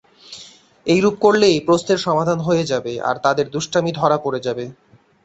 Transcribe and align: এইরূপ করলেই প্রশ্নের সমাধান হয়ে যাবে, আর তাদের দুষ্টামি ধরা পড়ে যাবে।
এইরূপ 0.85 1.15
করলেই 1.19 1.57
প্রশ্নের 1.67 1.99
সমাধান 1.99 2.39
হয়ে 2.47 2.63
যাবে, 2.71 2.93
আর 3.09 3.15
তাদের 3.25 3.45
দুষ্টামি 3.53 3.91
ধরা 3.99 4.17
পড়ে 4.17 4.39
যাবে। 4.47 4.65